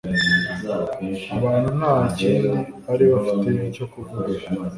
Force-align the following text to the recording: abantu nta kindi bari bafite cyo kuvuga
abantu 1.35 1.69
nta 1.79 1.95
kindi 2.17 2.49
bari 2.85 3.05
bafite 3.13 3.51
cyo 3.75 3.85
kuvuga 3.91 4.33